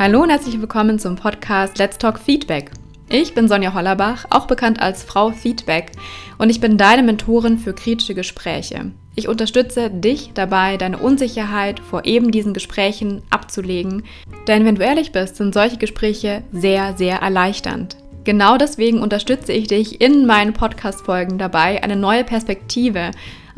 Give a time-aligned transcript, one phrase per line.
[0.00, 2.70] Hallo und herzlich willkommen zum Podcast Let's Talk Feedback.
[3.10, 5.92] Ich bin Sonja Hollerbach, auch bekannt als Frau Feedback,
[6.38, 8.92] und ich bin deine Mentorin für kritische Gespräche.
[9.14, 14.04] Ich unterstütze dich dabei, deine Unsicherheit vor eben diesen Gesprächen abzulegen,
[14.48, 17.98] denn wenn du ehrlich bist, sind solche Gespräche sehr, sehr erleichternd.
[18.24, 23.10] Genau deswegen unterstütze ich dich in meinen Podcast-Folgen dabei, eine neue Perspektive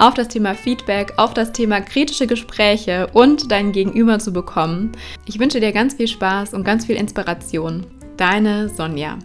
[0.02, 4.90] auf das Thema Feedback, auf das Thema kritische Gespräche und dein Gegenüber zu bekommen.
[5.26, 7.86] Ich wünsche dir ganz viel Spaß und ganz viel Inspiration.
[8.16, 9.20] Deine Sonja.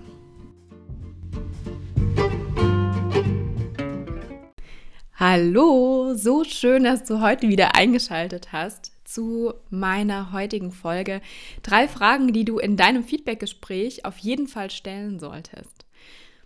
[5.16, 11.22] Hallo, so schön, dass du heute wieder eingeschaltet hast zu meiner heutigen Folge.
[11.64, 15.87] Drei Fragen, die du in deinem Feedbackgespräch auf jeden Fall stellen solltest.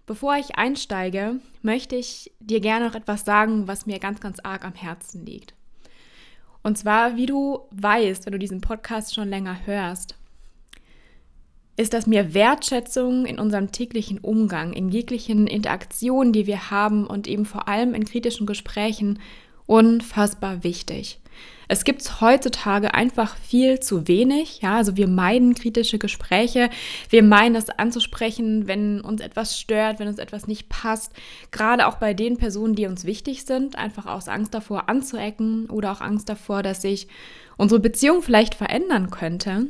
[0.05, 4.66] Bevor ich einsteige, möchte ich dir gerne noch etwas sagen, was mir ganz, ganz arg
[4.66, 5.54] am Herzen liegt.
[6.64, 10.16] Und zwar, wie du weißt, wenn du diesen Podcast schon länger hörst,
[11.78, 17.28] ist, dass mir Wertschätzung in unserem täglichen Umgang, in jeglichen Interaktionen, die wir haben und
[17.28, 19.20] eben vor allem in kritischen Gesprächen
[19.66, 21.20] unfassbar wichtig.
[21.72, 24.61] Es gibt heutzutage einfach viel zu wenig.
[24.61, 26.70] Ja, also wir meiden kritische Gespräche.
[27.09, 31.14] Wir meinen es anzusprechen, wenn uns etwas stört, wenn uns etwas nicht passt.
[31.52, 35.94] Gerade auch bei den Personen, die uns wichtig sind, einfach aus Angst davor anzuecken oder
[35.94, 37.08] auch Angst davor, dass sich
[37.56, 39.67] unsere Beziehung vielleicht verändern könnte.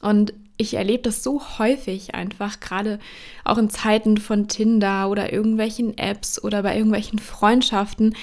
[0.00, 3.00] Und ich erlebe das so häufig einfach, gerade
[3.44, 8.14] auch in Zeiten von Tinder oder irgendwelchen Apps oder bei irgendwelchen Freundschaften,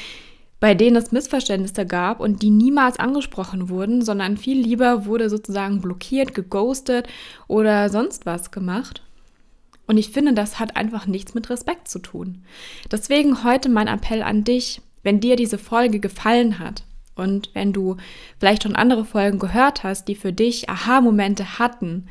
[0.64, 5.82] bei denen es Missverständnisse gab und die niemals angesprochen wurden, sondern viel lieber wurde sozusagen
[5.82, 7.06] blockiert, geghostet
[7.50, 9.04] oder sonst was gemacht.
[9.88, 12.46] Und ich finde, das hat einfach nichts mit Respekt zu tun.
[12.90, 17.98] Deswegen heute mein Appell an dich, wenn dir diese Folge gefallen hat und wenn du
[18.40, 22.08] vielleicht schon andere Folgen gehört hast, die für dich Aha-Momente hatten,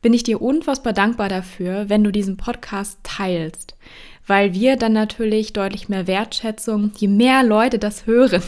[0.00, 3.76] bin ich dir unfassbar dankbar dafür, wenn du diesen Podcast teilst
[4.26, 8.42] weil wir dann natürlich deutlich mehr Wertschätzung, je mehr Leute das hören,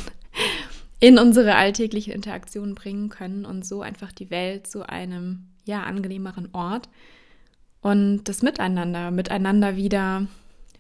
[1.01, 6.49] in unsere alltägliche Interaktion bringen können und so einfach die Welt zu einem ja angenehmeren
[6.53, 6.89] Ort
[7.83, 10.27] und das Miteinander, miteinander wieder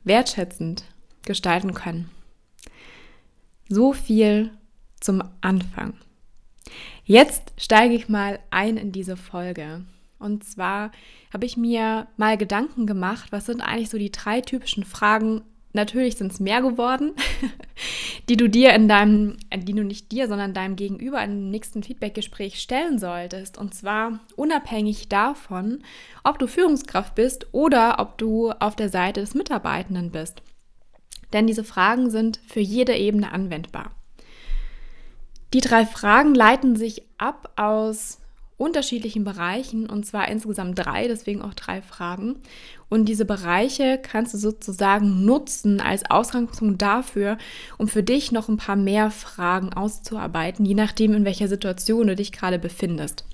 [0.05, 0.85] wertschätzend
[1.25, 2.11] gestalten können.
[3.69, 4.51] So viel
[5.01, 5.95] zum Anfang.
[7.05, 9.85] Jetzt steige ich mal ein in diese Folge
[10.19, 10.91] und zwar
[11.33, 15.43] habe ich mir mal Gedanken gemacht, was sind eigentlich so die drei typischen Fragen,
[15.77, 17.13] natürlich sind es mehr geworden,
[18.29, 21.83] die du dir in deinem, äh, die du nicht dir, sondern deinem Gegenüber im nächsten
[21.83, 23.59] Feedbackgespräch stellen solltest.
[23.59, 25.85] Und zwar unabhängig davon,
[26.25, 30.43] ob du Führungskraft bist oder ob du auf der Seite des Mitarbeitenden bist.
[31.33, 33.93] Denn diese Fragen sind für jede Ebene anwendbar.
[35.53, 38.19] Die drei Fragen leiten sich ab aus
[38.59, 42.37] unterschiedlichen Bereichen und zwar insgesamt drei, deswegen auch drei Fragen.
[42.89, 47.37] Und diese Bereiche kannst du sozusagen nutzen als Ausgangspunkt dafür,
[47.77, 52.17] um für dich noch ein paar mehr Fragen auszuarbeiten, je nachdem, in welcher Situation du
[52.17, 53.25] dich gerade befindest.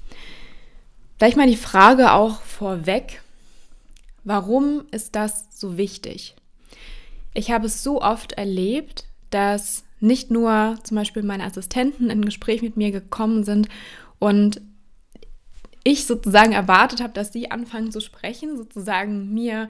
[1.19, 3.22] Vielleicht mal die Frage auch vorweg,
[4.25, 6.34] warum ist das so wichtig?
[7.34, 12.60] Ich habe es so oft erlebt, dass nicht nur zum Beispiel meine Assistenten in Gespräch
[12.60, 13.69] mit mir gekommen sind
[14.19, 14.60] und
[15.84, 19.69] ich sozusagen erwartet habe, dass sie anfangen zu sprechen, sozusagen mir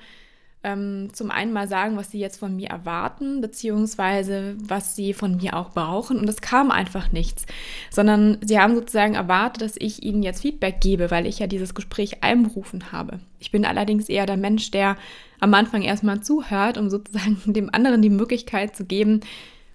[0.65, 5.37] ähm, zum einen mal sagen, was sie jetzt von mir erwarten, beziehungsweise was sie von
[5.37, 6.19] mir auch brauchen.
[6.19, 7.47] Und es kam einfach nichts,
[7.91, 11.75] sondern sie haben sozusagen erwartet, dass ich ihnen jetzt Feedback gebe, weil ich ja dieses
[11.75, 13.19] Gespräch einberufen habe.
[13.41, 14.97] Ich bin allerdings eher der Mensch, der
[15.41, 19.21] am Anfang erstmal zuhört, um sozusagen dem anderen die Möglichkeit zu geben,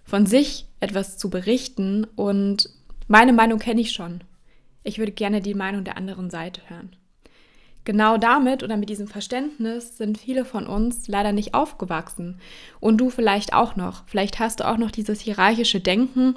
[0.05, 2.07] von sich etwas zu berichten.
[2.15, 2.69] Und
[3.09, 4.21] meine Meinung kenne ich schon.
[4.87, 6.95] Ich würde gerne die Meinung der anderen Seite hören.
[7.83, 12.39] Genau damit oder mit diesem Verständnis sind viele von uns leider nicht aufgewachsen.
[12.79, 14.03] Und du vielleicht auch noch.
[14.07, 16.35] Vielleicht hast du auch noch dieses hierarchische Denken,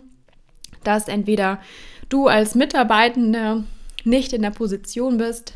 [0.82, 1.60] dass entweder
[2.08, 3.62] du als Mitarbeitende
[4.02, 5.54] nicht in der Position bist,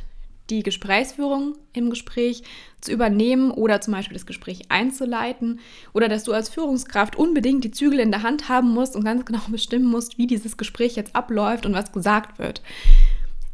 [0.50, 2.42] die Gesprächsführung im Gespräch
[2.80, 5.60] zu übernehmen oder zum Beispiel das Gespräch einzuleiten
[5.92, 9.24] oder dass du als Führungskraft unbedingt die Zügel in der Hand haben musst und ganz
[9.24, 12.62] genau bestimmen musst, wie dieses Gespräch jetzt abläuft und was gesagt wird.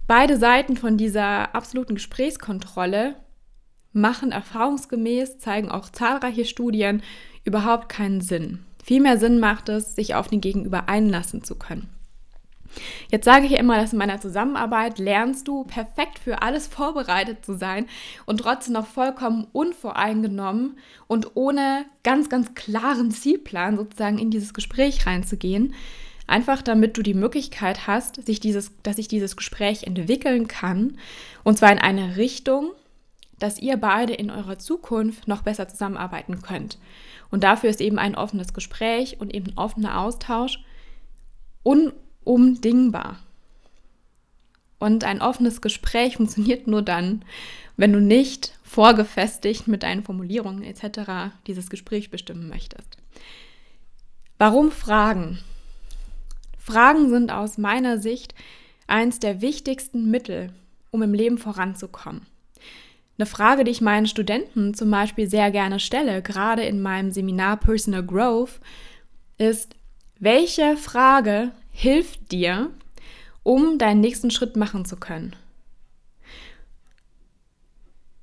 [0.06, 3.14] Beide Seiten von dieser absoluten Gesprächskontrolle
[3.92, 7.02] machen erfahrungsgemäß, zeigen auch zahlreiche Studien,
[7.44, 8.64] überhaupt keinen Sinn.
[8.82, 11.88] Viel mehr Sinn macht es, sich auf den Gegenüber einlassen zu können.
[13.11, 17.56] Jetzt sage ich immer, dass in meiner Zusammenarbeit lernst du perfekt für alles vorbereitet zu
[17.56, 17.87] sein
[18.26, 25.06] und trotzdem noch vollkommen unvoreingenommen und ohne ganz, ganz klaren Zielplan sozusagen in dieses Gespräch
[25.06, 25.75] reinzugehen.
[26.26, 30.96] Einfach damit du die Möglichkeit hast, sich dieses, dass sich dieses Gespräch entwickeln kann.
[31.43, 32.70] Und zwar in eine Richtung,
[33.40, 36.78] dass ihr beide in eurer Zukunft noch besser zusammenarbeiten könnt.
[37.32, 40.62] Und dafür ist eben ein offenes Gespräch und eben ein offener Austausch
[42.25, 43.19] unumdingbar.
[44.78, 47.25] Und ein offenes Gespräch funktioniert nur dann,
[47.76, 51.32] wenn du nicht vorgefestigt mit deinen Formulierungen etc.
[51.46, 52.99] dieses Gespräch bestimmen möchtest.
[54.38, 55.38] Warum Fragen?
[56.56, 58.34] Fragen sind aus meiner Sicht
[58.87, 60.52] eins der wichtigsten Mittel,
[60.90, 62.26] um im Leben voranzukommen.
[63.19, 67.58] Eine Frage, die ich meinen Studenten zum Beispiel sehr gerne stelle, gerade in meinem Seminar
[67.58, 68.61] Personal Growth,
[69.37, 69.75] ist,
[70.19, 72.71] welche Frage hilft dir,
[73.43, 75.35] um deinen nächsten Schritt machen zu können?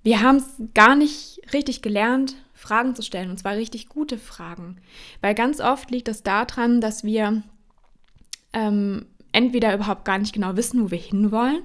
[0.04, 0.46] Wir haben es
[0.76, 4.78] gar nicht richtig gelernt, Fragen zu stellen, und zwar richtig gute Fragen.
[5.22, 7.42] Weil ganz oft liegt es daran, dass wir
[8.54, 11.64] ähm, entweder überhaupt gar nicht genau wissen, wo wir hinwollen.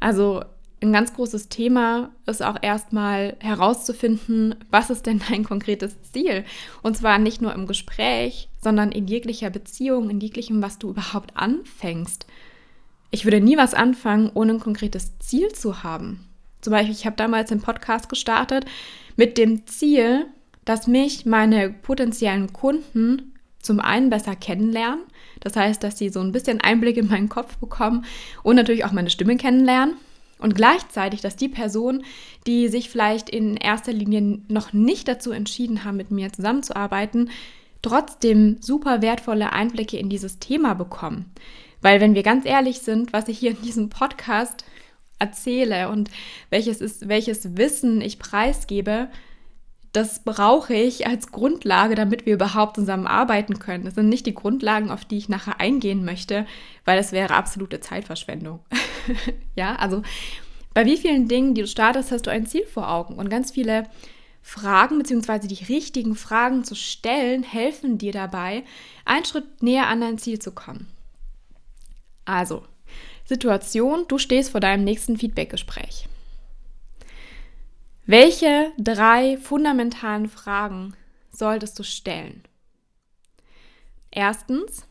[0.00, 0.44] Also
[0.80, 6.44] ein ganz großes Thema ist auch erstmal herauszufinden, was ist denn dein konkretes Ziel?
[6.82, 11.36] Und zwar nicht nur im Gespräch, sondern in jeglicher Beziehung, in jeglichem, was du überhaupt
[11.36, 12.26] anfängst.
[13.10, 16.24] Ich würde nie was anfangen, ohne ein konkretes Ziel zu haben.
[16.60, 18.64] Zum Beispiel, ich habe damals den Podcast gestartet
[19.16, 20.26] mit dem Ziel,
[20.64, 25.04] dass mich meine potenziellen Kunden zum einen besser kennenlernen.
[25.40, 28.04] Das heißt, dass sie so ein bisschen Einblick in meinen Kopf bekommen
[28.42, 29.94] und natürlich auch meine Stimme kennenlernen
[30.38, 32.04] und gleichzeitig, dass die Personen,
[32.46, 37.30] die sich vielleicht in erster Linie noch nicht dazu entschieden haben, mit mir zusammenzuarbeiten,
[37.82, 41.32] trotzdem super wertvolle Einblicke in dieses Thema bekommen.
[41.80, 44.64] Weil wenn wir ganz ehrlich sind, was ich hier in diesem Podcast
[45.18, 46.10] erzähle und
[46.50, 49.08] welches, ist, welches Wissen ich preisgebe,
[49.92, 53.84] das brauche ich als Grundlage, damit wir überhaupt zusammen arbeiten können.
[53.84, 56.46] Das sind nicht die Grundlagen, auf die ich nachher eingehen möchte,
[56.84, 58.60] weil das wäre absolute Zeitverschwendung.
[59.56, 60.02] ja, also
[60.74, 63.50] bei wie vielen Dingen, die du startest, hast du ein Ziel vor Augen und ganz
[63.50, 63.88] viele
[64.42, 65.46] Fragen bzw.
[65.46, 68.64] die richtigen Fragen zu stellen, helfen dir dabei,
[69.04, 70.88] einen Schritt näher an dein Ziel zu kommen.
[72.24, 72.64] Also,
[73.24, 76.08] Situation, du stehst vor deinem nächsten Feedbackgespräch.
[78.06, 80.94] Welche drei fundamentalen Fragen
[81.30, 82.42] solltest du stellen?
[84.10, 84.87] Erstens,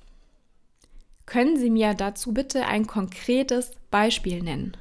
[1.28, 4.76] können Sie mir dazu bitte ein konkretes Beispiel nennen?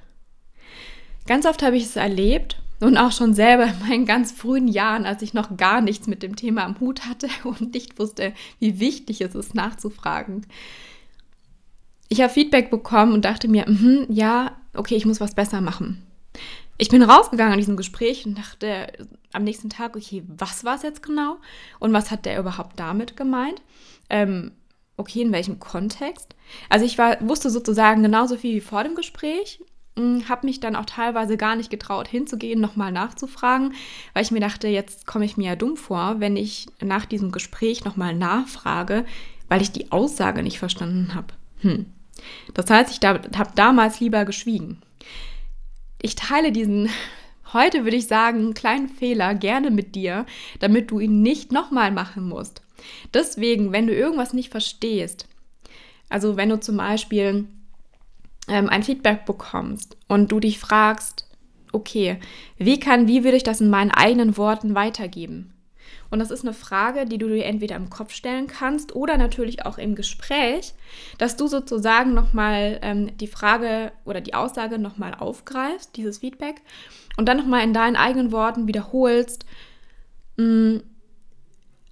[1.26, 5.04] Ganz oft habe ich es erlebt und auch schon selber in meinen ganz frühen Jahren,
[5.04, 8.80] als ich noch gar nichts mit dem Thema am Hut hatte und nicht wusste, wie
[8.80, 10.46] wichtig es ist, nachzufragen.
[12.08, 16.06] Ich habe Feedback bekommen und dachte mir, mm, ja, okay, ich muss was besser machen
[16.78, 18.92] ich bin rausgegangen an diesem Gespräch und dachte
[19.32, 21.38] am nächsten Tag, okay, was war es jetzt genau?
[21.78, 23.62] Und was hat der überhaupt damit gemeint?
[24.10, 24.52] Ähm,
[24.96, 26.34] okay, in welchem Kontext?
[26.68, 29.60] Also ich war, wusste sozusagen genauso viel wie vor dem Gespräch,
[29.96, 33.74] hm, habe mich dann auch teilweise gar nicht getraut, hinzugehen, nochmal nachzufragen,
[34.14, 37.32] weil ich mir dachte, jetzt komme ich mir ja dumm vor, wenn ich nach diesem
[37.32, 39.04] Gespräch nochmal nachfrage,
[39.48, 41.34] weil ich die Aussage nicht verstanden habe.
[41.60, 41.86] Hm.
[42.54, 44.82] Das heißt, ich da, habe damals lieber geschwiegen
[46.06, 46.88] ich teile diesen,
[47.52, 50.26] heute würde ich sagen, kleinen Fehler gerne mit dir,
[50.60, 52.62] damit du ihn nicht nochmal machen musst.
[53.14, 55.26] Deswegen, wenn du irgendwas nicht verstehst,
[56.08, 57.46] also wenn du zum Beispiel
[58.48, 61.28] ähm, ein Feedback bekommst und du dich fragst,
[61.72, 62.18] okay,
[62.58, 65.52] wie kann, wie würde ich das in meinen eigenen Worten weitergeben?
[66.10, 69.66] Und das ist eine Frage, die du dir entweder im Kopf stellen kannst oder natürlich
[69.66, 70.72] auch im Gespräch,
[71.18, 76.56] dass du sozusagen nochmal ähm, die Frage oder die Aussage nochmal aufgreifst, dieses Feedback,
[77.16, 79.46] und dann nochmal in deinen eigenen Worten wiederholst,
[80.36, 80.82] mh, hm,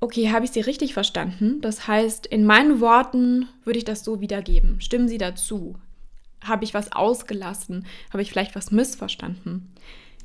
[0.05, 1.61] okay, habe ich Sie richtig verstanden?
[1.63, 4.81] Das heißt, in meinen Worten würde ich das so wiedergeben.
[4.81, 5.77] Stimmen Sie dazu?
[6.45, 7.87] Habe ich was ausgelassen?
[8.13, 9.73] Habe ich vielleicht was missverstanden?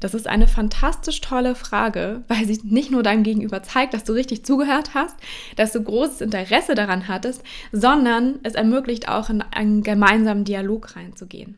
[0.02, 4.14] Das ist eine fantastisch tolle Frage, weil sie nicht nur deinem Gegenüber zeigt, dass du
[4.14, 5.16] richtig zugehört hast,
[5.56, 11.58] dass du großes Interesse daran hattest, sondern es ermöglicht auch in einen gemeinsamen Dialog reinzugehen.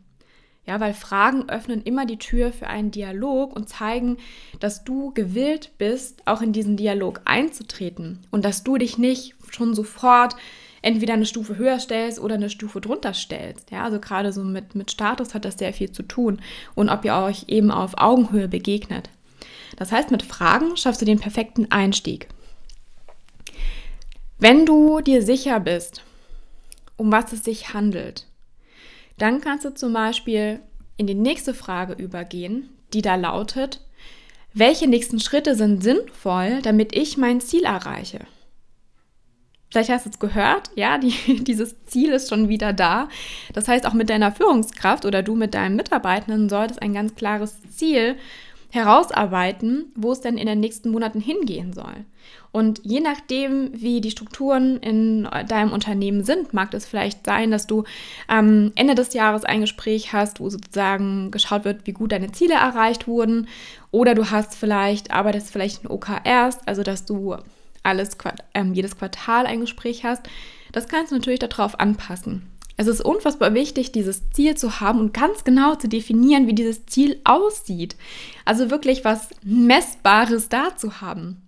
[0.72, 4.16] Ja, weil Fragen öffnen immer die Tür für einen Dialog und zeigen,
[4.62, 9.76] dass du gewillt bist, auch in diesen Dialog einzutreten und dass du dich nicht schon
[9.76, 10.38] sofort
[10.82, 13.70] entweder eine Stufe höher stellst oder eine Stufe drunter stellst.
[13.70, 16.40] Ja, also gerade so mit, mit Status hat das sehr viel zu tun
[16.74, 19.10] und ob ihr euch eben auf Augenhöhe begegnet.
[19.76, 22.30] Das heißt, mit Fragen schaffst du den perfekten Einstieg.
[24.40, 26.02] Wenn du dir sicher bist,
[26.96, 28.31] um was es sich handelt,
[29.22, 30.60] dann kannst du zum Beispiel
[30.98, 33.82] in die nächste Frage übergehen, die da lautet,
[34.54, 38.20] welche nächsten Schritte sind sinnvoll, damit ich mein Ziel erreiche?
[39.70, 43.08] Vielleicht hast du es gehört, ja, die, dieses Ziel ist schon wieder da.
[43.54, 47.56] Das heißt, auch mit deiner Führungskraft oder du mit deinem Mitarbeitenden solltest ein ganz klares
[47.72, 48.18] Ziel
[48.72, 52.06] herausarbeiten, wo es denn in den nächsten Monaten hingehen soll.
[52.52, 57.68] Und je nachdem, wie die Strukturen in deinem Unternehmen sind, mag es vielleicht sein, dass
[57.68, 57.84] du
[58.28, 62.56] am Ende des Jahres ein Gespräch hast, wo sozusagen geschaut wird, wie gut deine Ziele
[62.56, 63.48] erreicht wurden.
[63.92, 67.36] Oder du hast vielleicht, arbeitest vielleicht in OKRs, also dass du
[67.84, 68.18] alles
[68.54, 70.24] ähm, jedes Quartal ein Gespräch hast.
[70.72, 72.48] Das kannst du natürlich darauf anpassen.
[72.78, 76.86] Es ist unfassbar wichtig, dieses Ziel zu haben und ganz genau zu definieren, wie dieses
[76.86, 77.96] Ziel aussieht.
[78.46, 81.42] Also wirklich was Messbares da zu haben.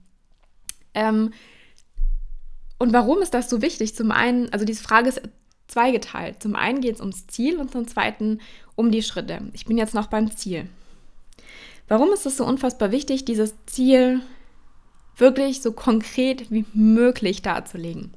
[0.93, 1.33] Ähm,
[2.77, 3.95] und warum ist das so wichtig?
[3.95, 5.21] Zum einen, also diese Frage ist
[5.67, 6.41] zweigeteilt.
[6.41, 8.39] Zum einen geht es ums Ziel und zum zweiten
[8.75, 9.39] um die Schritte.
[9.53, 10.67] Ich bin jetzt noch beim Ziel.
[11.87, 14.21] Warum ist es so unfassbar wichtig, dieses Ziel
[15.17, 18.13] wirklich so konkret wie möglich darzulegen?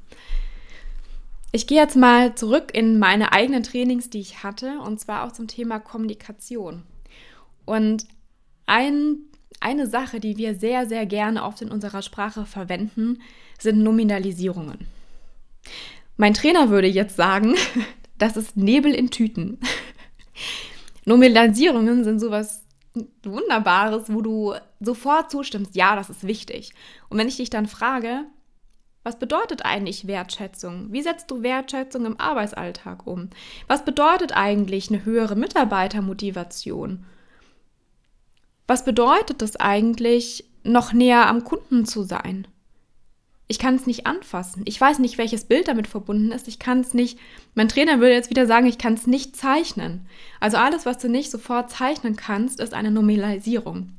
[1.57, 5.33] Ich gehe jetzt mal zurück in meine eigenen Trainings, die ich hatte, und zwar auch
[5.33, 6.83] zum Thema Kommunikation.
[7.65, 8.07] Und
[8.67, 9.21] ein,
[9.61, 13.23] eine Sache, die wir sehr, sehr gerne oft in unserer Sprache verwenden,
[13.59, 14.87] sind Nominalisierungen.
[16.19, 17.55] Mein Trainer würde jetzt sagen,
[18.19, 19.59] das ist Nebel in Tüten.
[21.07, 22.65] Nominalisierungen sind sowas
[23.23, 26.75] Wunderbares, wo du sofort zustimmst, ja, das ist wichtig.
[27.09, 28.27] Und wenn ich dich dann frage,
[29.07, 30.89] was bedeutet eigentlich Wertschätzung?
[30.91, 33.31] Wie setzt du Wertschätzung im Arbeitsalltag um?
[33.69, 37.07] Was bedeutet eigentlich eine höhere Mitarbeitermotivation?
[38.67, 42.49] Was bedeutet es eigentlich, noch näher am Kunden zu sein?
[43.47, 44.63] Ich kann es nicht anfassen.
[44.65, 46.49] Ich weiß nicht, welches Bild damit verbunden ist.
[46.49, 47.17] Ich kann es nicht.
[47.55, 50.09] Mein Trainer würde jetzt wieder sagen, ich kann es nicht zeichnen.
[50.41, 53.93] Also alles, was du nicht sofort zeichnen kannst, ist eine Nominalisierung.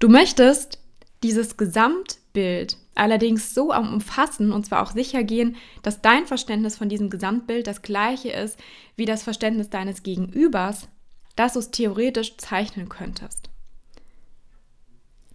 [0.00, 0.80] Du möchtest
[1.22, 7.10] dieses Gesamtbild allerdings so umfassen und zwar auch sicher gehen, dass dein Verständnis von diesem
[7.10, 8.58] Gesamtbild das gleiche ist
[8.96, 10.88] wie das Verständnis deines Gegenübers,
[11.36, 13.50] dass du es theoretisch zeichnen könntest.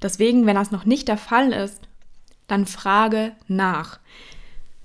[0.02, 1.88] Deswegen, wenn das noch nicht der Fall ist,
[2.48, 4.00] dann frage nach.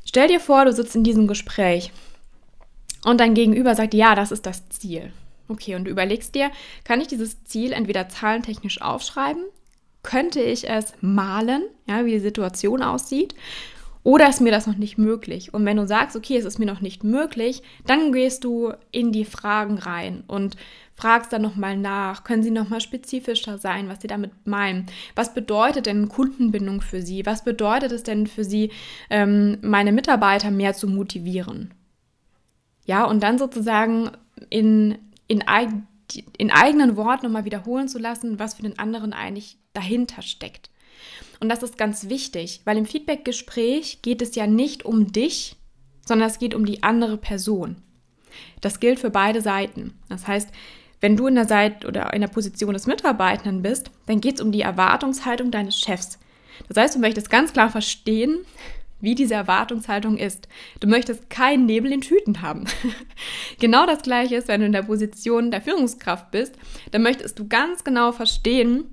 [0.04, 1.90] Stell dir vor, du sitzt in diesem Gespräch
[3.04, 5.12] und dein Gegenüber sagt, ja, das ist das Ziel.
[5.49, 6.50] Okay, und du überlegst dir,
[6.85, 9.45] kann ich dieses Ziel entweder zahlentechnisch aufschreiben
[10.07, 13.35] könnte ich es malen, ja, wie die Situation aussieht,
[14.07, 15.53] oder ist mir das noch nicht möglich?
[15.53, 19.11] Und wenn du sagst, okay, es ist mir noch nicht möglich, dann gehst du in
[19.11, 20.57] die Fragen rein und
[20.95, 24.87] fragst dann nochmal nach, können sie nochmal spezifischer sein, was sie damit meinen?
[25.17, 27.27] Was bedeutet denn Kundenbindung für sie?
[27.27, 28.71] Was bedeutet es denn für sie,
[29.11, 31.75] ähm, meine Mitarbeiter mehr zu motivieren?
[32.85, 34.13] Ja, und dann sozusagen
[34.51, 35.43] in, in,
[36.39, 40.71] in eigenen Worten nochmal wiederholen zu lassen, was für den anderen eigentlich dahinter steckt.
[41.41, 45.57] Und das ist ganz wichtig, weil im Feedbackgespräch geht es ja nicht um dich,
[46.07, 47.83] sondern es geht um die andere Person.
[48.61, 49.99] Das gilt für beide Seiten.
[50.09, 50.51] Das heißt,
[51.01, 54.41] wenn du in der Seite oder in der Position des Mitarbeitenden bist, dann geht es
[54.41, 56.19] um die Erwartungshaltung deines Chefs.
[56.69, 58.39] Das heißt, du möchtest ganz klar verstehen,
[59.00, 60.49] wie diese Erwartungshaltung ist.
[60.81, 62.65] Du möchtest keinen Nebel in Tüten haben.
[63.61, 66.57] genau das gleiche ist, wenn du in der Position der Führungskraft bist,
[66.91, 68.85] dann möchtest du ganz genau verstehen,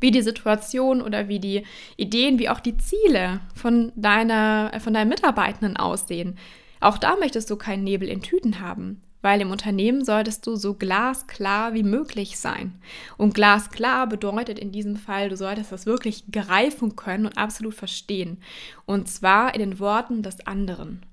[0.00, 1.64] wie die Situation oder wie die
[1.96, 6.38] Ideen, wie auch die Ziele von, deiner, von deinen Mitarbeitenden aussehen.
[6.80, 10.74] Auch da möchtest du keinen Nebel in Tüten haben, weil im Unternehmen solltest du so
[10.74, 12.80] glasklar wie möglich sein.
[13.16, 18.38] Und glasklar bedeutet in diesem Fall, du solltest das wirklich greifen können und absolut verstehen.
[18.86, 21.04] Und zwar in den Worten des anderen.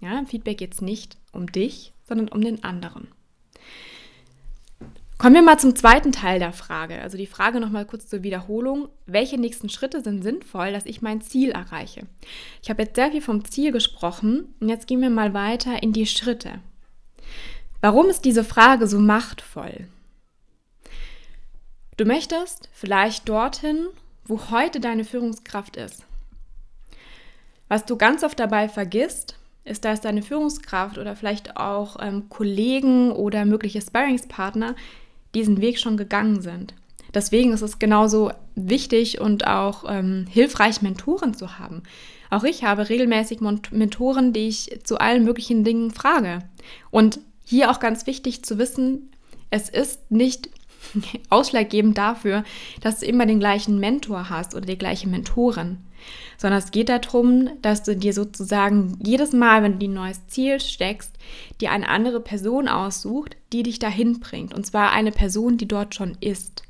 [0.00, 3.08] Ja, im Feedback geht es nicht um dich, sondern um den anderen.
[5.18, 7.00] Kommen wir mal zum zweiten Teil der Frage.
[7.00, 8.90] Also die Frage nochmal kurz zur Wiederholung.
[9.06, 12.02] Welche nächsten Schritte sind sinnvoll, dass ich mein Ziel erreiche?
[12.62, 15.94] Ich habe jetzt sehr viel vom Ziel gesprochen und jetzt gehen wir mal weiter in
[15.94, 16.60] die Schritte.
[17.86, 19.86] Warum ist diese Frage so machtvoll?
[21.96, 23.86] Du möchtest vielleicht dorthin,
[24.24, 26.04] wo heute deine Führungskraft ist.
[27.68, 33.12] Was du ganz oft dabei vergisst, ist, dass deine Führungskraft oder vielleicht auch ähm, Kollegen
[33.12, 34.74] oder mögliche Sparringspartner
[35.36, 36.74] diesen Weg schon gegangen sind.
[37.14, 41.84] Deswegen ist es genauso wichtig und auch ähm, hilfreich, Mentoren zu haben.
[42.30, 43.38] Auch ich habe regelmäßig
[43.70, 46.40] Mentoren, die ich zu allen möglichen Dingen frage.
[46.90, 49.10] Und hier auch ganz wichtig zu wissen,
[49.50, 50.50] es ist nicht
[51.30, 52.44] ausschlaggebend dafür,
[52.80, 55.78] dass du immer den gleichen Mentor hast oder die gleiche Mentorin,
[56.36, 60.60] sondern es geht darum, dass du dir sozusagen jedes Mal, wenn du ein neues Ziel
[60.60, 61.12] steckst,
[61.60, 64.52] dir eine andere Person aussucht, die dich dahin bringt.
[64.52, 66.64] Und zwar eine Person, die dort schon ist.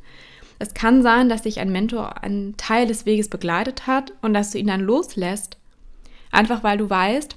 [0.58, 4.52] Es kann sein, dass dich ein Mentor einen Teil des Weges begleitet hat und dass
[4.52, 5.58] du ihn dann loslässt,
[6.30, 7.36] Einfach weil du weißt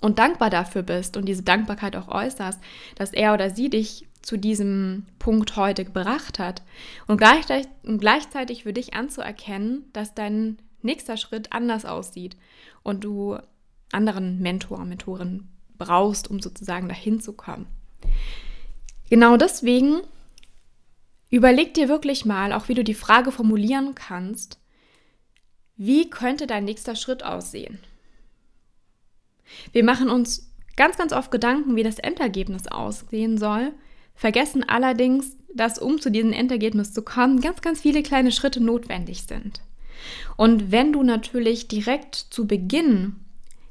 [0.00, 2.60] und dankbar dafür bist und diese Dankbarkeit auch äußerst,
[2.96, 6.62] dass er oder sie dich zu diesem Punkt heute gebracht hat.
[7.06, 12.36] Und gleichzeitig, für dich anzuerkennen, dass dein nächster Schritt anders aussieht
[12.82, 13.38] und du
[13.92, 17.66] anderen Mentor, Mentoren brauchst, um sozusagen dahin zu kommen.
[19.08, 20.02] Genau deswegen
[21.30, 24.58] überleg dir wirklich mal, auch wie du die Frage formulieren kannst,
[25.76, 27.80] wie könnte dein nächster Schritt aussehen?
[29.72, 33.72] Wir machen uns ganz, ganz oft Gedanken, wie das Endergebnis aussehen soll,
[34.14, 39.22] vergessen allerdings, dass um zu diesem Endergebnis zu kommen, ganz, ganz viele kleine Schritte notwendig
[39.22, 39.60] sind.
[40.36, 43.16] Und wenn du natürlich direkt zu Beginn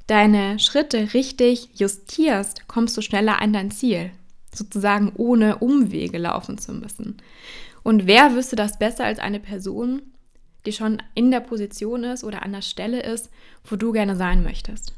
[0.06, 4.10] deine Schritte richtig justierst, kommst du schneller an dein Ziel,
[4.52, 7.16] sozusagen ohne Umwege laufen zu müssen.
[7.82, 10.02] Und wer wüsste das besser als eine Person,
[10.66, 13.30] die schon in der Position ist oder an der Stelle ist,
[13.64, 14.94] wo du gerne sein möchtest?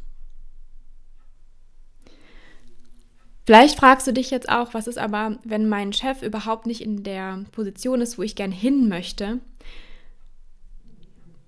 [3.44, 7.02] Vielleicht fragst du dich jetzt auch, was ist aber, wenn mein Chef überhaupt nicht in
[7.02, 9.40] der Position ist, wo ich gern hin möchte?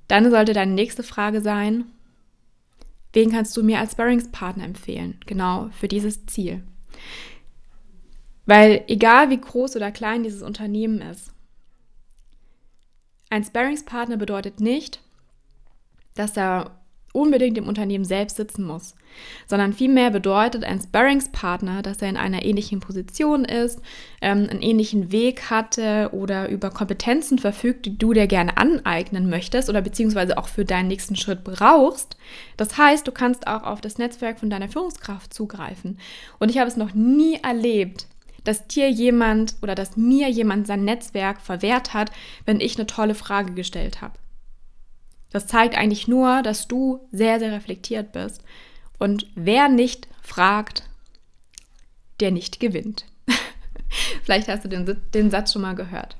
[0.08, 1.84] Dann sollte deine nächste Frage sein,
[3.12, 5.20] wen kannst du mir als Sparringspartner empfehlen?
[5.26, 6.64] Genau für dieses Ziel.
[8.44, 11.32] Weil egal wie groß oder klein dieses Unternehmen ist,
[13.30, 15.00] ein Sparringspartner bedeutet nicht,
[16.14, 16.78] dass er
[17.14, 18.96] unbedingt im Unternehmen selbst sitzen muss,
[19.46, 23.80] sondern vielmehr bedeutet ein Sparringspartner, dass er in einer ähnlichen Position ist,
[24.20, 29.70] ähm, einen ähnlichen Weg hatte oder über Kompetenzen verfügt, die du dir gerne aneignen möchtest
[29.70, 32.16] oder beziehungsweise auch für deinen nächsten Schritt brauchst.
[32.56, 35.98] Das heißt, du kannst auch auf das Netzwerk von deiner Führungskraft zugreifen.
[36.40, 38.06] Und ich habe es noch nie erlebt,
[38.42, 42.10] dass dir jemand oder dass mir jemand sein Netzwerk verwehrt hat,
[42.44, 44.14] wenn ich eine tolle Frage gestellt habe.
[45.34, 48.40] Das zeigt eigentlich nur, dass du sehr, sehr reflektiert bist.
[49.00, 50.84] Und wer nicht fragt,
[52.20, 53.04] der nicht gewinnt.
[54.22, 56.16] Vielleicht hast du den, den Satz schon mal gehört.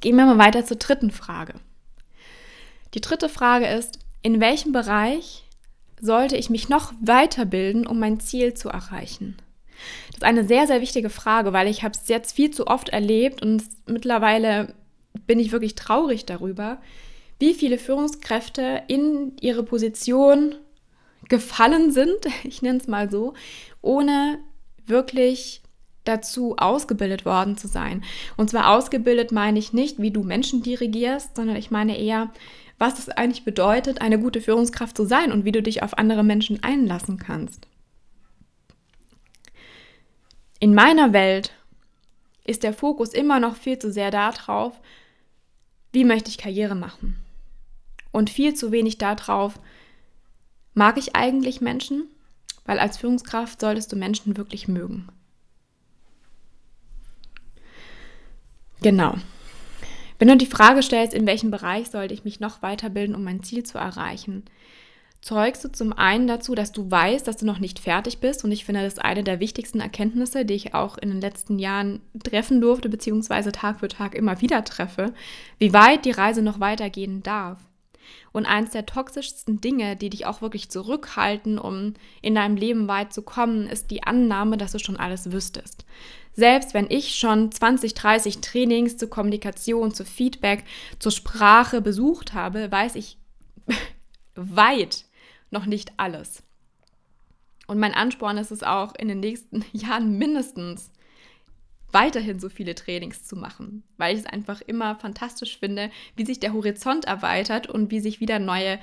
[0.00, 1.54] Gehen wir mal weiter zur dritten Frage.
[2.94, 5.44] Die dritte Frage ist, in welchem Bereich
[6.00, 9.36] sollte ich mich noch weiterbilden, um mein Ziel zu erreichen?
[10.08, 12.88] Das ist eine sehr, sehr wichtige Frage, weil ich habe es jetzt viel zu oft
[12.88, 14.74] erlebt und mittlerweile
[15.28, 16.78] bin ich wirklich traurig darüber,
[17.38, 20.54] wie viele Führungskräfte in ihre Position
[21.28, 23.34] gefallen sind, ich nenne es mal so,
[23.82, 24.38] ohne
[24.86, 25.62] wirklich
[26.04, 28.04] dazu ausgebildet worden zu sein.
[28.36, 32.32] Und zwar ausgebildet meine ich nicht, wie du Menschen dirigierst, sondern ich meine eher,
[32.78, 36.22] was es eigentlich bedeutet, eine gute Führungskraft zu sein und wie du dich auf andere
[36.22, 37.66] Menschen einlassen kannst.
[40.60, 41.52] In meiner Welt
[42.44, 44.80] ist der Fokus immer noch viel zu sehr darauf,
[45.92, 47.25] wie möchte ich Karriere machen
[48.16, 49.60] und viel zu wenig darauf,
[50.72, 52.08] mag ich eigentlich Menschen?
[52.64, 55.08] Weil als Führungskraft solltest du Menschen wirklich mögen.
[58.80, 59.16] Genau.
[60.18, 63.42] Wenn du die Frage stellst, in welchem Bereich sollte ich mich noch weiterbilden, um mein
[63.42, 64.44] Ziel zu erreichen,
[65.20, 68.44] zeugst du zum einen dazu, dass du weißt, dass du noch nicht fertig bist.
[68.44, 71.58] Und ich finde, das ist eine der wichtigsten Erkenntnisse, die ich auch in den letzten
[71.58, 75.12] Jahren treffen durfte, beziehungsweise Tag für Tag immer wieder treffe,
[75.58, 77.65] wie weit die Reise noch weitergehen darf.
[78.32, 83.12] Und eins der toxischsten Dinge, die dich auch wirklich zurückhalten, um in deinem Leben weit
[83.12, 85.84] zu kommen, ist die Annahme, dass du schon alles wüsstest.
[86.32, 90.64] Selbst wenn ich schon 20, 30 Trainings zur Kommunikation, zu Feedback,
[90.98, 93.16] zur Sprache besucht habe, weiß ich
[94.34, 95.06] weit
[95.50, 96.42] noch nicht alles.
[97.66, 100.90] Und mein Ansporn ist es auch, in den nächsten Jahren mindestens
[101.96, 106.38] weiterhin so viele Trainings zu machen, weil ich es einfach immer fantastisch finde, wie sich
[106.38, 108.78] der Horizont erweitert und wie sich wieder neue,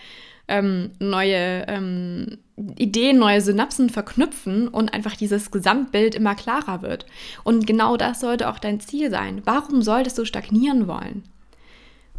[0.48, 2.40] ähm, neue ähm,
[2.76, 7.06] Ideen, neue Synapsen verknüpfen und einfach dieses Gesamtbild immer klarer wird.
[7.44, 9.44] Und genau das sollte auch dein Ziel sein.
[9.46, 11.24] Warum solltest du stagnieren wollen?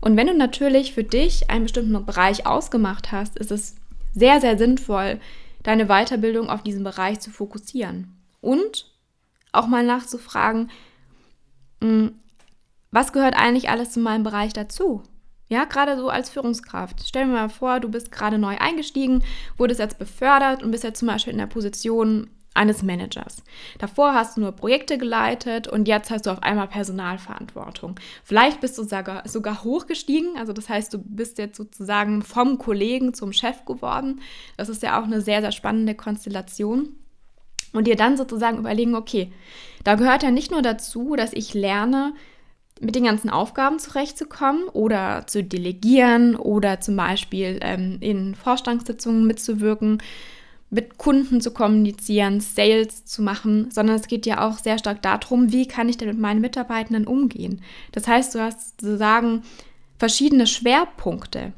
[0.00, 3.74] Und wenn du natürlich für dich einen bestimmten Bereich ausgemacht hast, ist es
[4.14, 5.18] sehr, sehr sinnvoll,
[5.64, 8.12] deine Weiterbildung auf diesen Bereich zu fokussieren.
[8.40, 8.93] Und
[9.54, 10.70] auch mal nachzufragen,
[11.80, 12.14] hm,
[12.90, 15.02] was gehört eigentlich alles zu meinem Bereich dazu?
[15.48, 17.02] Ja, gerade so als Führungskraft.
[17.06, 19.22] Stell dir mal vor, du bist gerade neu eingestiegen,
[19.56, 23.42] wurdest jetzt befördert und bist jetzt zum Beispiel in der Position eines Managers.
[23.78, 27.96] Davor hast du nur Projekte geleitet und jetzt hast du auf einmal Personalverantwortung.
[28.22, 33.12] Vielleicht bist du sogar, sogar hochgestiegen, also das heißt, du bist jetzt sozusagen vom Kollegen
[33.12, 34.20] zum Chef geworden.
[34.56, 36.96] Das ist ja auch eine sehr, sehr spannende Konstellation.
[37.74, 39.30] Und dir dann sozusagen überlegen, okay,
[39.82, 42.14] da gehört ja nicht nur dazu, dass ich lerne,
[42.80, 50.02] mit den ganzen Aufgaben zurechtzukommen oder zu delegieren oder zum Beispiel ähm, in Vorstandssitzungen mitzuwirken,
[50.70, 55.52] mit Kunden zu kommunizieren, Sales zu machen, sondern es geht ja auch sehr stark darum,
[55.52, 57.62] wie kann ich denn mit meinen Mitarbeitenden umgehen.
[57.92, 59.42] Das heißt, du hast sozusagen
[59.98, 61.52] verschiedene Schwerpunkte.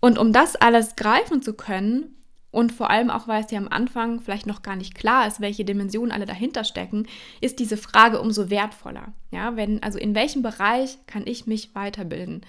[0.00, 2.16] Und um das alles greifen zu können,
[2.50, 5.40] und vor allem auch, weil es ja am Anfang vielleicht noch gar nicht klar ist,
[5.40, 7.06] welche Dimensionen alle dahinter stecken,
[7.40, 9.12] ist diese Frage umso wertvoller.
[9.30, 12.42] Ja, wenn, also in welchem Bereich kann ich mich weiterbilden?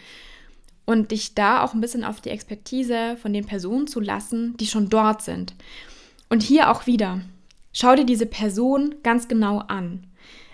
[0.86, 4.68] Und dich da auch ein bisschen auf die Expertise von den Personen zu lassen, die
[4.68, 5.54] schon dort sind.
[6.30, 7.22] Und hier auch wieder,
[7.74, 10.06] schau dir diese Person ganz genau an.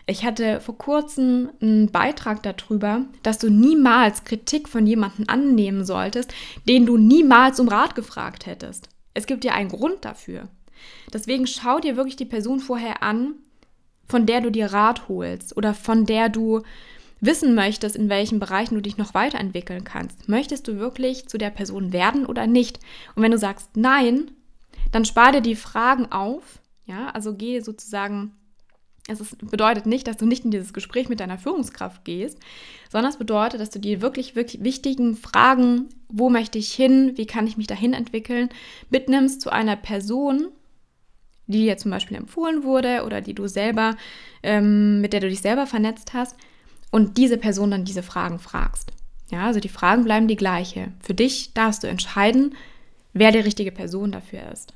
[0.08, 6.34] Ich hatte vor kurzem einen Beitrag darüber, dass du niemals Kritik von jemandem annehmen solltest,
[6.67, 8.89] den du niemals um Rat gefragt hättest.
[9.15, 10.47] Es gibt ja einen Grund dafür.
[11.12, 13.34] Deswegen schau dir wirklich die Person vorher an,
[14.08, 16.62] von der du dir Rat holst oder von der du
[17.21, 20.30] wissen möchtest, in welchen Bereichen du dich noch weiterentwickeln kannst.
[20.30, 22.80] Möchtest du wirklich zu der Person werden oder nicht?
[23.15, 24.32] Und wenn du sagst nein,
[24.91, 26.60] dann spar dir die Fragen auf.
[26.86, 28.34] Ja, also geh sozusagen
[29.07, 32.39] es ist, bedeutet nicht, dass du nicht in dieses Gespräch mit deiner Führungskraft gehst,
[32.89, 37.27] sondern es bedeutet, dass du dir wirklich, wirklich wichtigen Fragen, wo möchte ich hin, wie
[37.27, 38.49] kann ich mich dahin entwickeln,
[38.89, 40.47] mitnimmst zu einer Person,
[41.47, 43.95] die dir zum Beispiel empfohlen wurde oder die du selber,
[44.41, 46.35] ähm, mit der du dich selber vernetzt hast
[46.89, 48.91] und diese Person dann diese Fragen fragst.
[49.31, 50.93] Ja, also die Fragen bleiben die gleiche.
[50.99, 52.55] Für dich darfst du entscheiden,
[53.13, 54.73] wer die richtige Person dafür ist.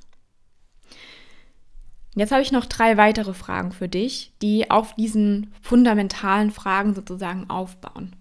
[2.15, 7.49] Jetzt habe ich noch drei weitere Fragen für dich, die auf diesen fundamentalen Fragen sozusagen
[7.49, 8.15] aufbauen.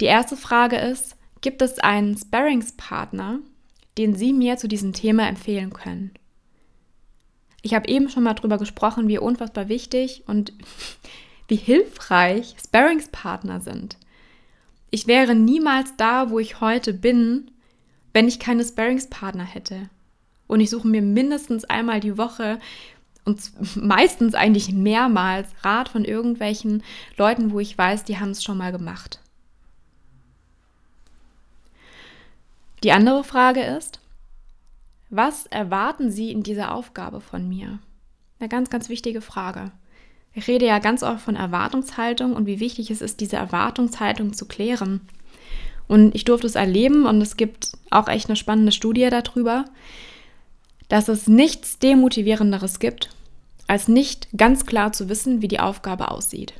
[0.00, 3.38] Die erste Frage ist, gibt es einen Sparringspartner,
[3.96, 6.12] den Sie mir zu diesem Thema empfehlen können?
[7.62, 10.52] Ich habe eben schon mal darüber gesprochen, wie unfassbar wichtig und
[11.48, 13.96] wie hilfreich Sparringspartner sind.
[14.90, 17.50] Ich wäre niemals da, wo ich heute bin,
[18.12, 19.88] wenn ich keine Sparringspartner hätte.
[20.54, 22.60] Und ich suche mir mindestens einmal die Woche
[23.24, 23.40] und
[23.74, 26.84] meistens eigentlich mehrmals Rat von irgendwelchen
[27.16, 29.18] Leuten, wo ich weiß, die haben es schon mal gemacht.
[32.84, 33.98] Die andere Frage ist,
[35.10, 37.80] was erwarten Sie in dieser Aufgabe von mir?
[38.38, 39.72] Eine ganz, ganz wichtige Frage.
[40.34, 44.46] Ich rede ja ganz oft von Erwartungshaltung und wie wichtig es ist, diese Erwartungshaltung zu
[44.46, 45.00] klären.
[45.88, 49.64] Und ich durfte es erleben und es gibt auch echt eine spannende Studie darüber,
[50.94, 53.10] dass es nichts Demotivierenderes gibt,
[53.66, 56.54] als nicht ganz klar zu wissen, wie die Aufgabe aussieht.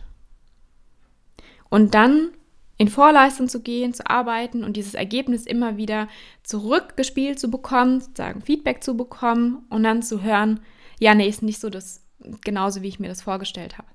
[1.71, 2.31] Und dann
[2.77, 6.09] in Vorleistung zu gehen, zu arbeiten und dieses Ergebnis immer wieder
[6.43, 10.59] zurückgespielt zu bekommen, sozusagen Feedback zu bekommen und dann zu hören,
[10.99, 12.03] ja, nee, ist nicht so das
[12.43, 13.87] genauso, wie ich mir das vorgestellt habe.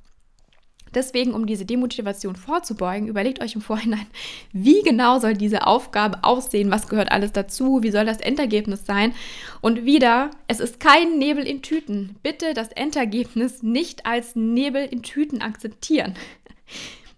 [0.93, 4.07] Deswegen, um diese Demotivation vorzubeugen, überlegt euch im Vorhinein,
[4.53, 9.13] wie genau soll diese Aufgabe aussehen, was gehört alles dazu, wie soll das Endergebnis sein.
[9.61, 12.15] Und wieder, es ist kein Nebel in Tüten.
[12.23, 16.15] Bitte das Endergebnis nicht als Nebel in Tüten akzeptieren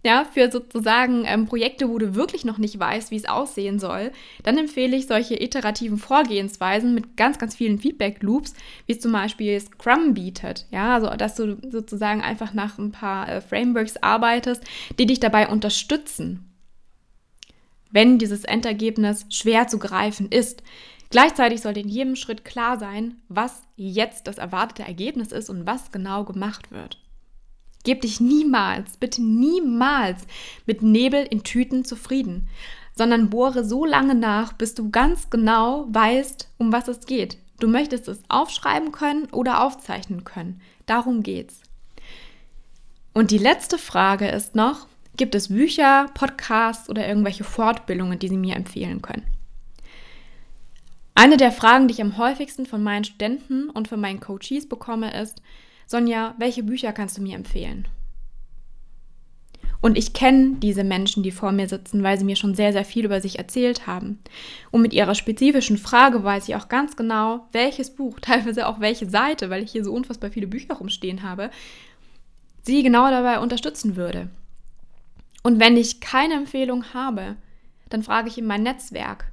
[0.04, 4.12] ja, für sozusagen ähm, Projekte, wo du wirklich noch nicht weißt, wie es aussehen soll,
[4.44, 8.56] dann empfehle ich solche iterativen Vorgehensweisen mit ganz, ganz vielen Feedback-Loops,
[8.88, 10.66] wie es zum Beispiel Scrum bietet.
[10.72, 14.64] Ja, also dass du sozusagen einfach nach ein paar äh, Frameworks arbeitest,
[14.98, 16.50] die dich dabei unterstützen,
[17.92, 20.64] wenn dieses Endergebnis schwer zu greifen ist.
[21.12, 25.92] Gleichzeitig sollte in jedem Schritt klar sein, was jetzt das erwartete Ergebnis ist und was
[25.92, 26.98] genau gemacht wird.
[27.84, 30.22] Gib dich niemals, bitte niemals
[30.65, 32.48] mit Nebel in Tüten zufrieden,
[32.96, 37.38] sondern bohre so lange nach, bis du ganz genau weißt, um was es geht.
[37.60, 40.62] Du möchtest es aufschreiben können oder aufzeichnen können.
[40.86, 41.62] Darum geht's.
[43.13, 48.38] Und die letzte Frage ist noch, gibt es Bücher, Podcasts oder irgendwelche Fortbildungen, die Sie
[48.38, 49.26] mir empfehlen können?
[51.13, 55.13] Eine der Fragen, die ich am häufigsten von meinen Studenten und von meinen Coaches bekomme,
[55.22, 55.41] ist,
[55.92, 57.86] Sonja, welche Bücher kannst du mir empfehlen?
[59.82, 62.86] Und ich kenne diese Menschen, die vor mir sitzen, weil sie mir schon sehr, sehr
[62.86, 64.20] viel über sich erzählt haben.
[64.72, 69.10] Und mit ihrer spezifischen Frage weiß ich auch ganz genau, welches Buch, teilweise auch welche
[69.10, 71.52] Seite, weil ich hier so unfassbar viele Bücher rumstehen habe,
[72.62, 74.30] sie genau dabei unterstützen würde.
[75.44, 77.36] Und wenn ich keine Empfehlung habe,
[77.90, 79.30] dann frage ich in mein Netzwerk.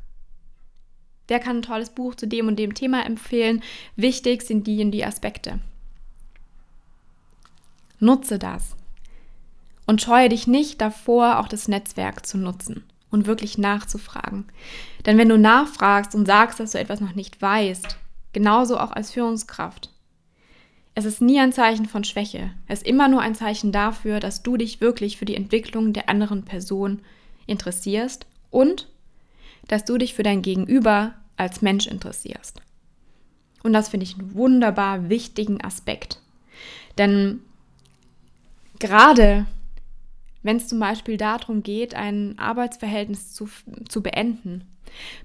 [1.28, 3.62] Wer kann ein tolles Buch zu dem und dem Thema empfehlen?
[3.94, 5.60] Wichtig sind die und die Aspekte.
[8.00, 8.76] Nutze das.
[9.86, 14.44] Und scheue dich nicht davor, auch das Netzwerk zu nutzen und wirklich nachzufragen.
[15.06, 17.96] Denn wenn du nachfragst und sagst, dass du etwas noch nicht weißt,
[18.32, 19.90] genauso auch als Führungskraft,
[20.94, 22.50] es ist nie ein Zeichen von Schwäche.
[22.66, 26.08] Es ist immer nur ein Zeichen dafür, dass du dich wirklich für die Entwicklung der
[26.08, 27.00] anderen Person
[27.46, 28.88] interessierst und
[29.68, 32.60] dass du dich für dein Gegenüber als Mensch interessierst.
[33.62, 36.20] Und das finde ich einen wunderbar wichtigen Aspekt.
[36.96, 37.42] Denn
[38.80, 39.46] gerade
[40.42, 43.48] wenn es zum Beispiel darum geht, ein Arbeitsverhältnis zu,
[43.88, 44.64] zu beenden,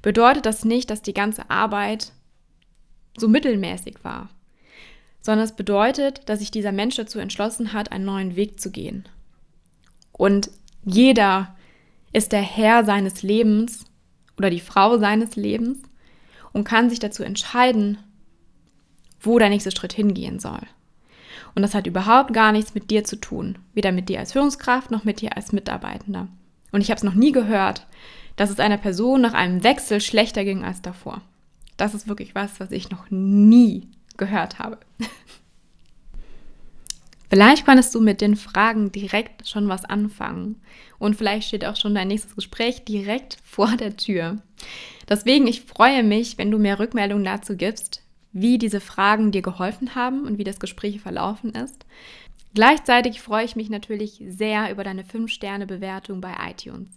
[0.02, 2.12] bedeutet das nicht, dass die ganze Arbeit
[3.16, 4.30] so mittelmäßig war,
[5.22, 9.08] sondern es bedeutet, dass sich dieser Mensch dazu entschlossen hat, einen neuen Weg zu gehen.
[10.12, 10.50] Und
[10.84, 11.56] jeder
[12.12, 13.86] ist der Herr seines Lebens
[14.38, 15.80] oder die Frau seines Lebens
[16.52, 17.98] und kann sich dazu entscheiden,
[19.22, 20.62] wo der nächste Schritt hingehen soll.
[21.56, 24.92] Und das hat überhaupt gar nichts mit dir zu tun, weder mit dir als Führungskraft
[24.92, 26.28] noch mit dir als Mitarbeitender.
[26.72, 27.86] Und ich habe es noch nie gehört,
[28.36, 31.22] dass es einer Person nach einem Wechsel schlechter ging als davor.
[31.78, 33.88] Das ist wirklich was, was ich noch nie
[34.18, 34.80] gehört habe.
[37.30, 40.62] Vielleicht konntest du mit den Fragen direkt schon was anfangen
[41.00, 44.38] und vielleicht steht auch schon dein nächstes Gespräch direkt vor der Tür.
[45.10, 48.03] Deswegen, ich freue mich, wenn du mir Rückmeldungen dazu gibst,
[48.34, 51.86] wie diese Fragen dir geholfen haben und wie das Gespräch verlaufen ist.
[52.54, 56.90] Gleichzeitig freue ich mich natürlich sehr über deine 5-Sterne-Bewertung bei iTunes.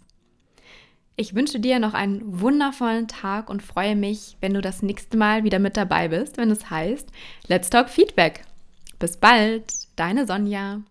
[1.18, 5.44] Ich wünsche dir noch einen wundervollen Tag und freue mich, wenn du das nächste Mal
[5.44, 7.11] wieder mit dabei bist, wenn es heißt
[7.46, 8.42] Let's Talk Feedback.
[8.99, 10.83] Bis bald, deine Sonja.